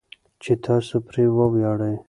[0.43, 1.95] چې تاسو پرې وویاړئ.